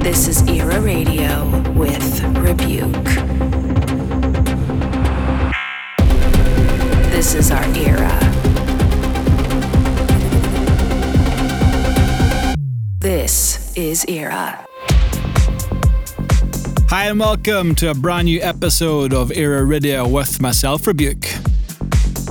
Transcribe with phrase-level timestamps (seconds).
[0.00, 3.04] This is Era Radio with Rebuke.
[7.10, 8.18] This is our era.
[12.98, 14.64] This is Era.
[16.88, 21.26] Hi, and welcome to a brand new episode of Era Radio with myself, Rebuke.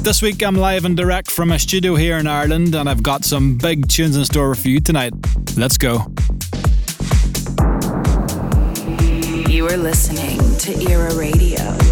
[0.02, 3.24] This week I'm live and direct from a studio here in Ireland, and I've got
[3.26, 5.14] some big tunes in store for you tonight.
[5.56, 6.12] Let's go.
[9.70, 11.89] You are listening to Era Radio.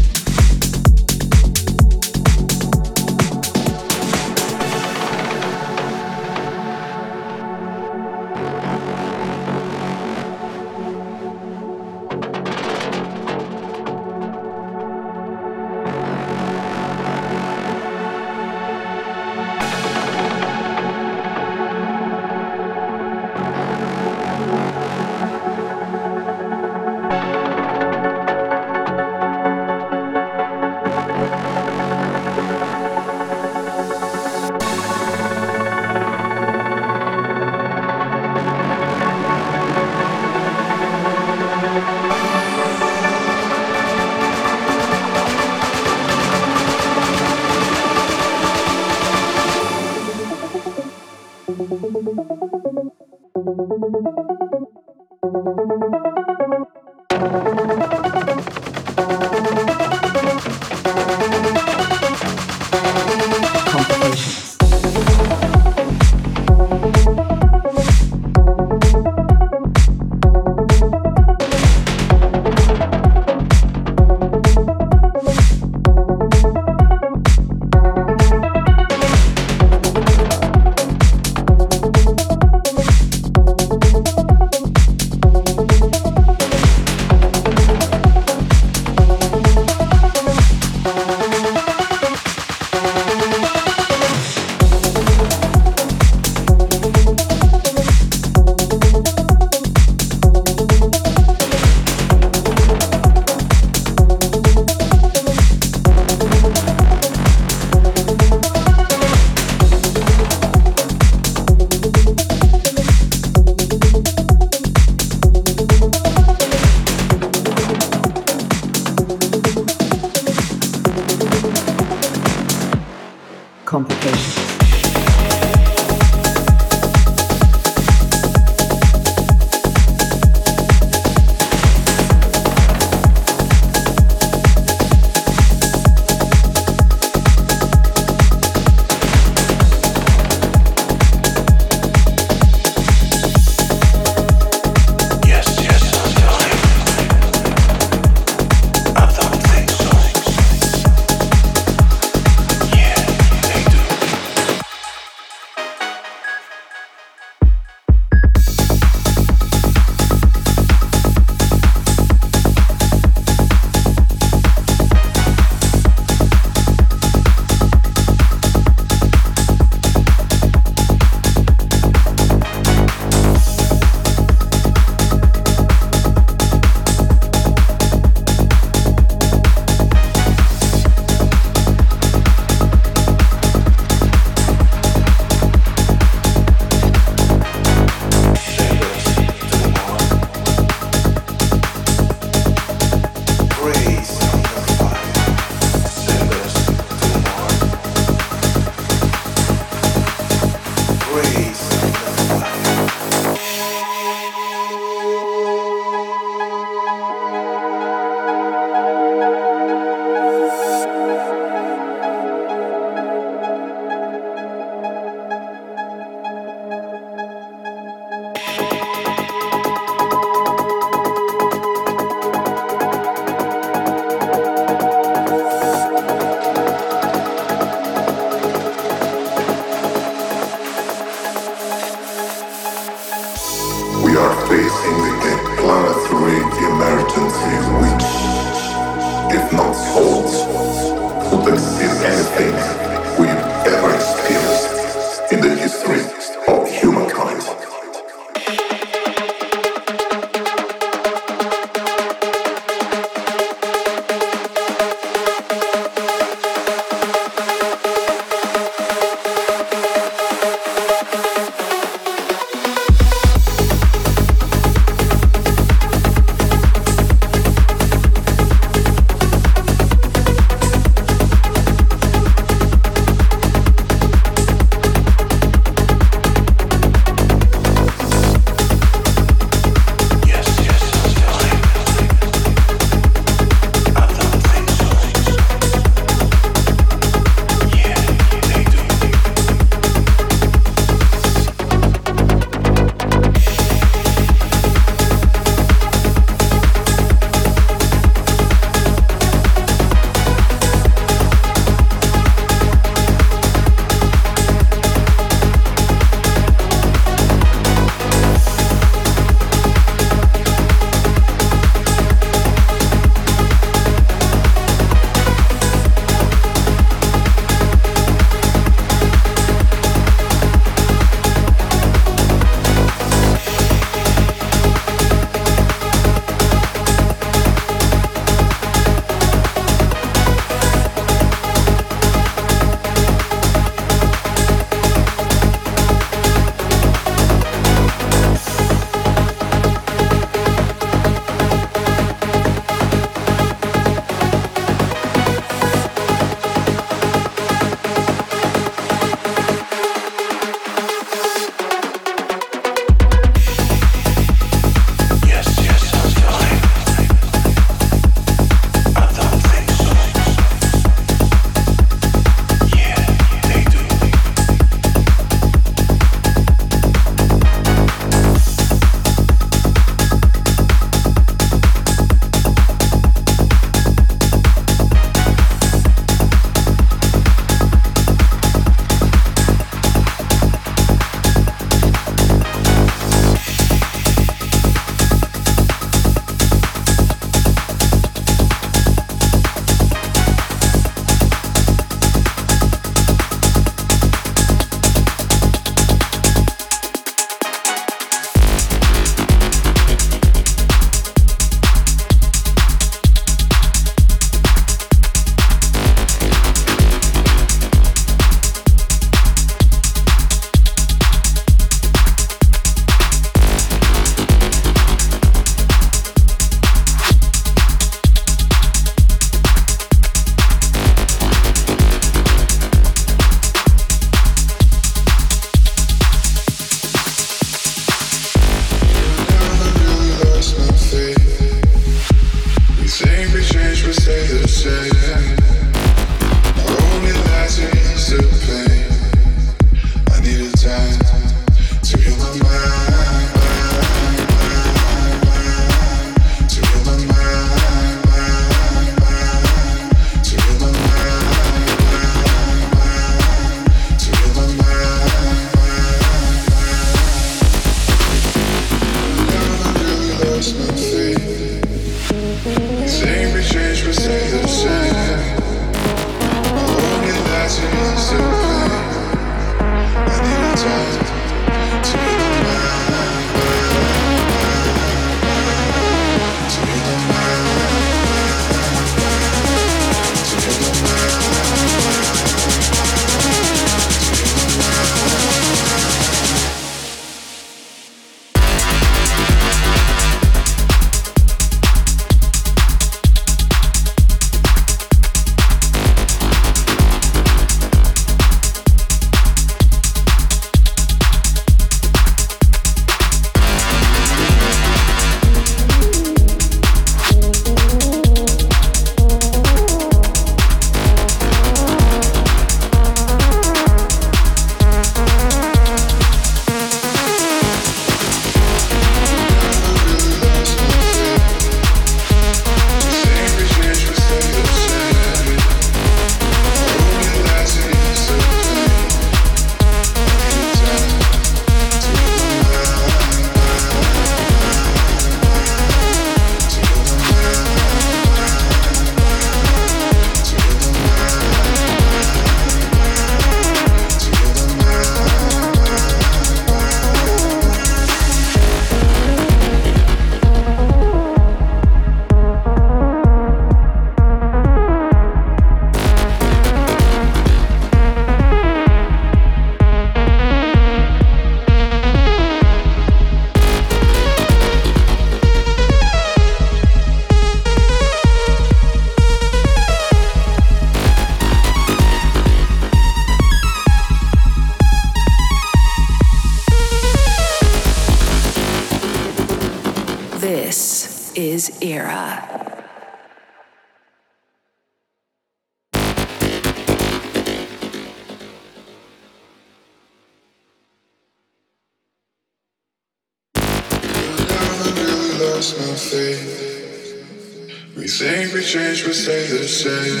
[599.61, 600.00] Stay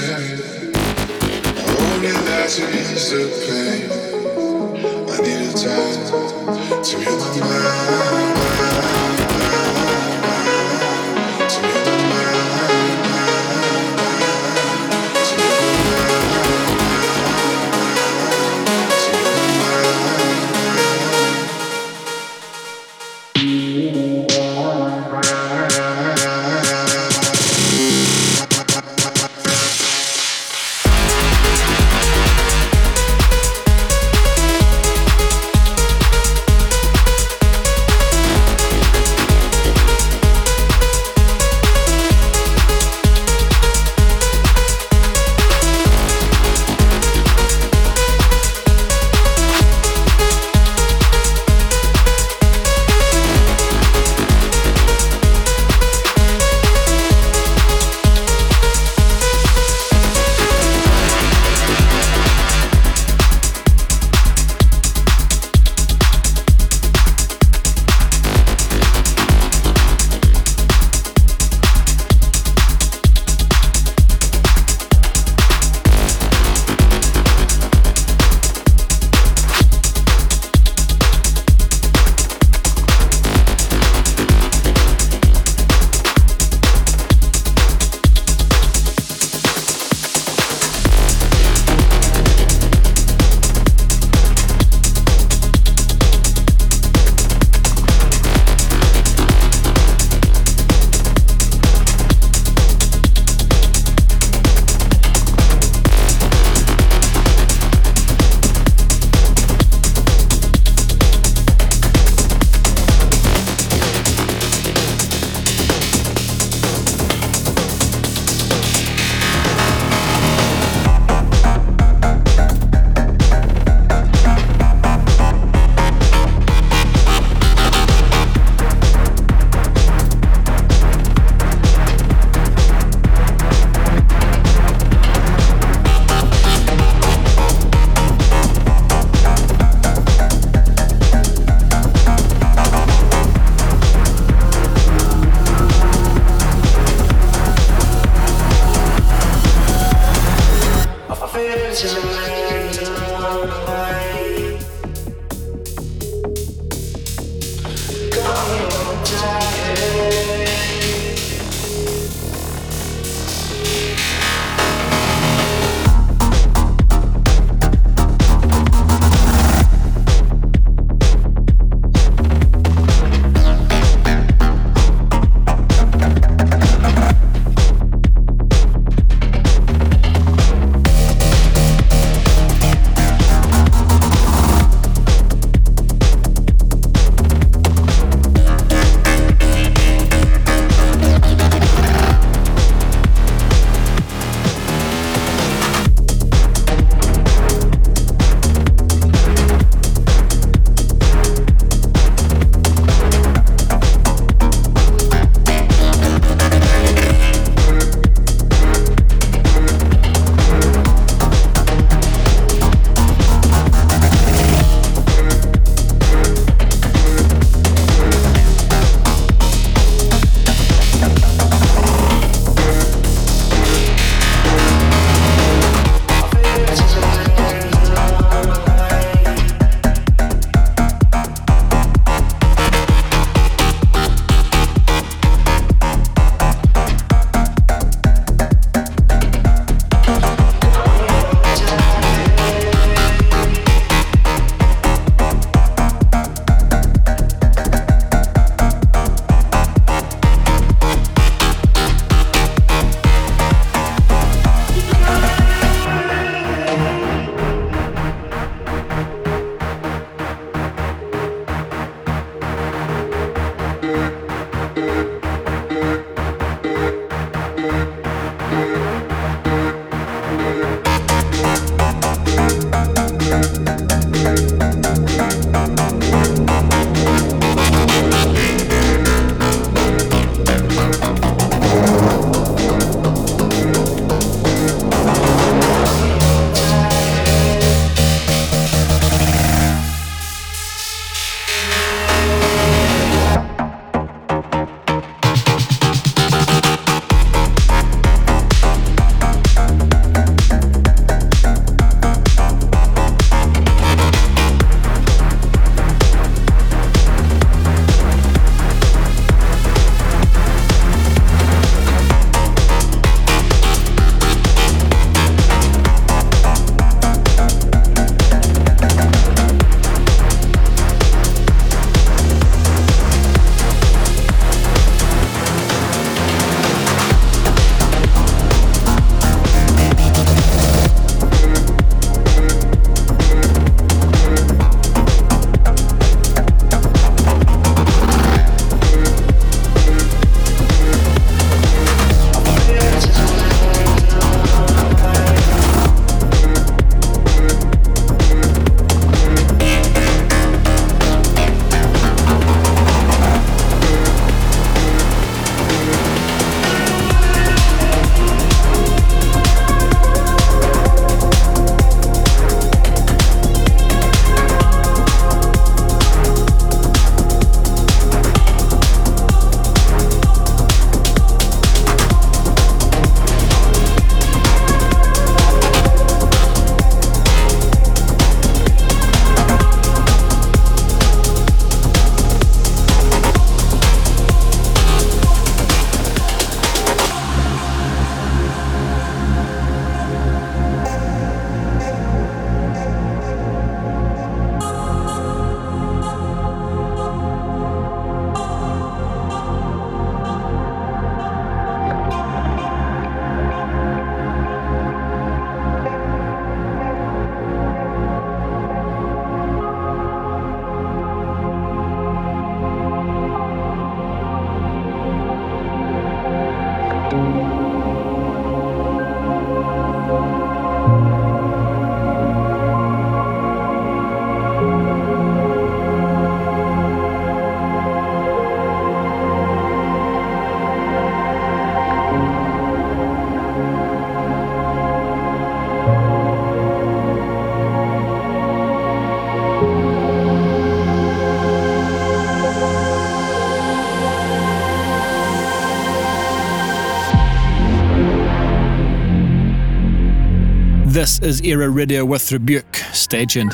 [451.01, 452.75] This is Era Radio with Rebuke.
[452.93, 453.51] Stay tuned.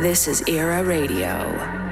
[0.00, 1.85] This is Era Radio.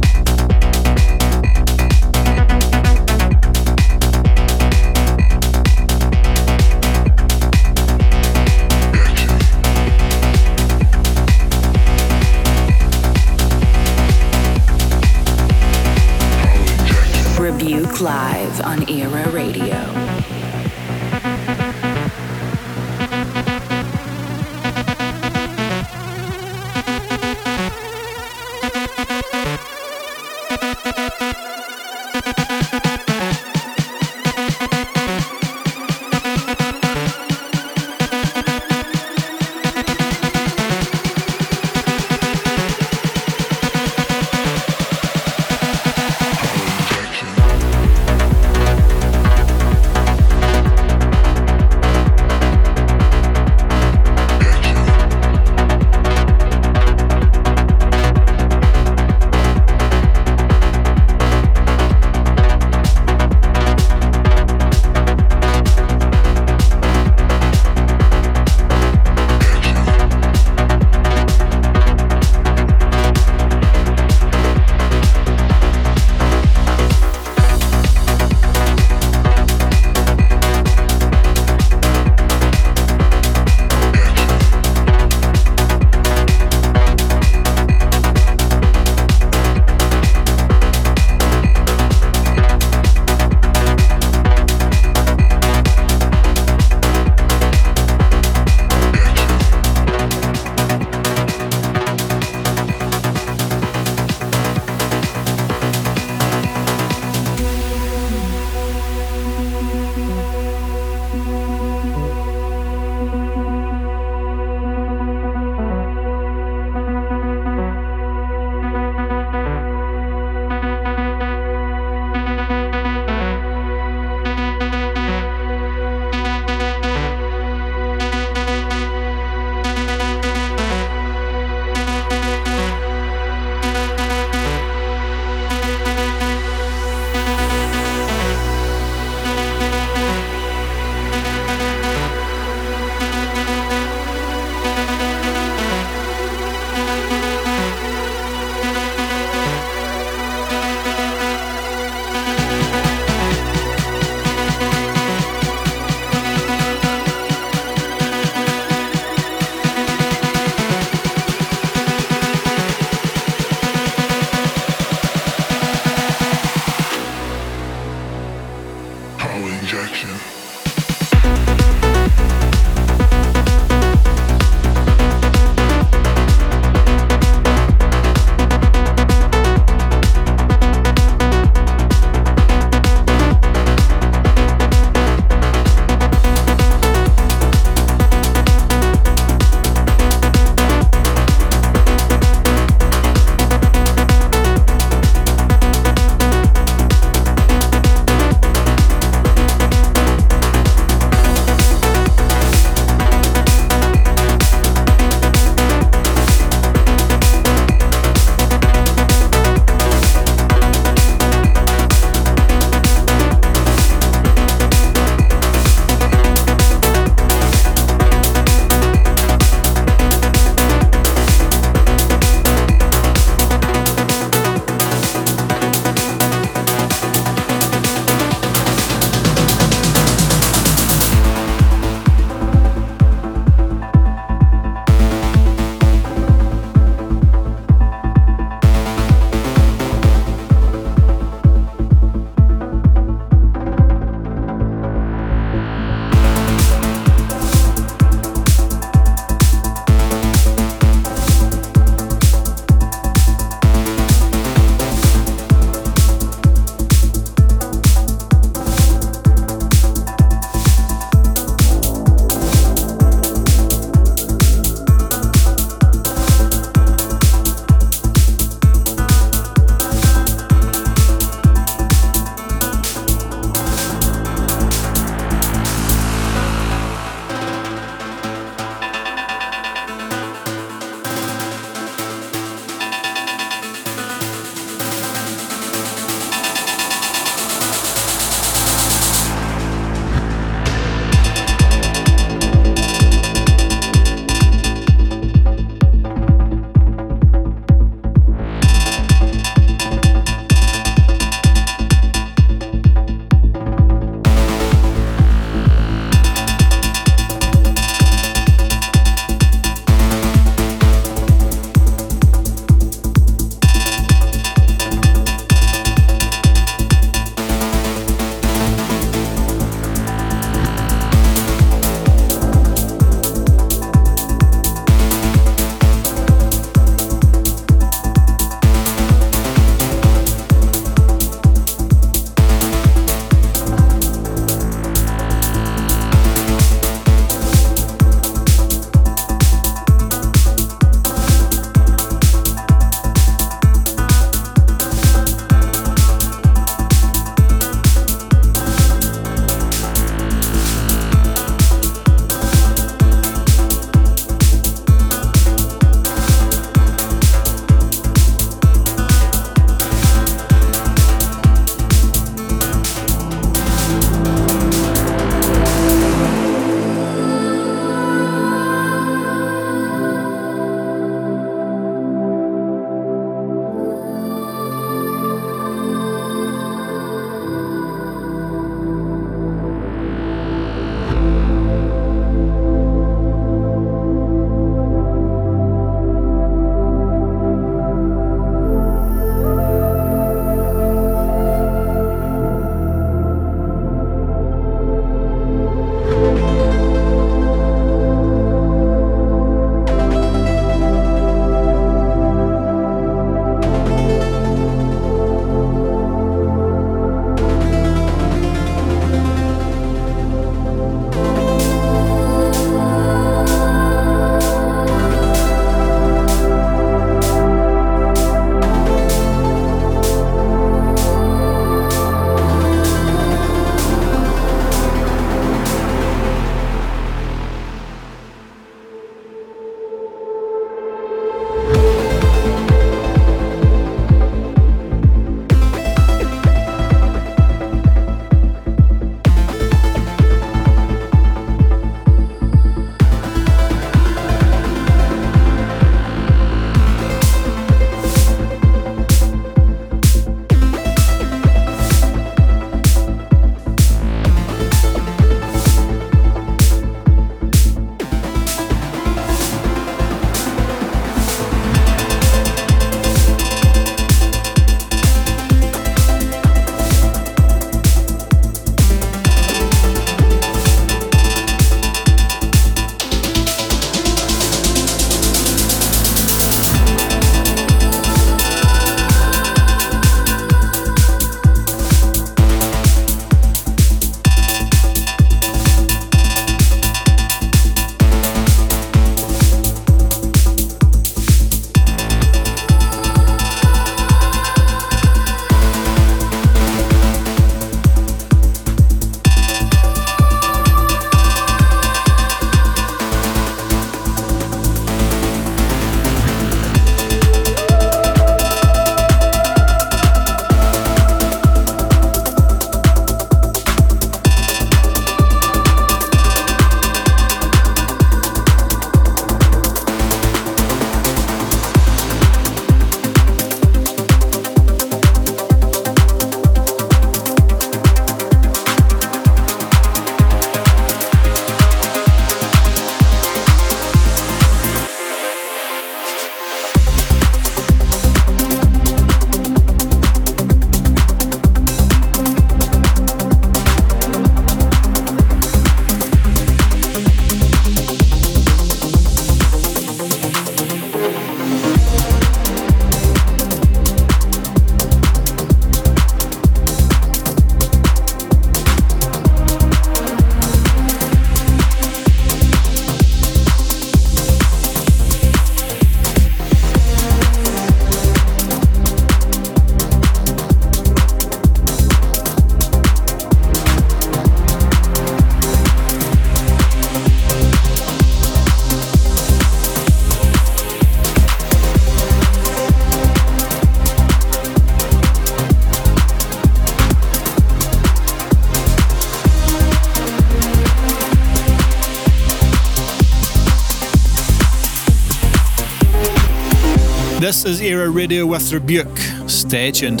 [597.38, 599.30] This is Era Radio with Rebūke.
[599.30, 600.00] Stay tuned.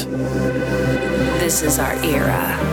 [1.38, 2.67] This is our era.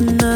[0.00, 0.31] no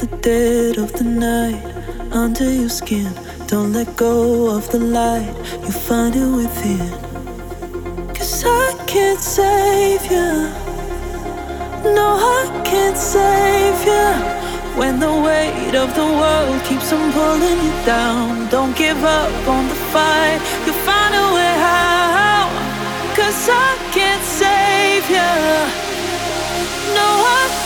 [0.00, 1.62] the dead of the night
[2.10, 3.12] under your skin.
[3.48, 5.34] Don't let go of the light,
[5.64, 6.88] you find it within.
[8.14, 10.30] Cause I can't save you.
[11.96, 14.08] No, I can't save you.
[14.80, 19.68] When the weight of the world keeps on pulling you down, don't give up on
[19.68, 20.40] the fight.
[20.64, 22.50] You'll find a way out.
[23.14, 25.30] Cause I can't save you.
[26.96, 27.59] No, I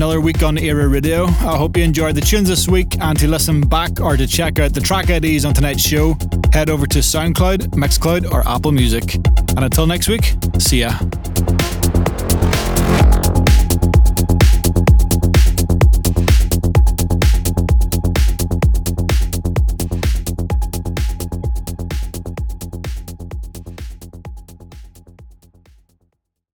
[0.00, 1.26] another week on Era Radio.
[1.26, 4.58] I hope you enjoyed the tunes this week, and to listen back or to check
[4.58, 6.16] out the track IDs on tonight's show,
[6.54, 9.16] head over to SoundCloud, Mixcloud, or Apple Music.
[9.56, 10.98] And until next week, see ya.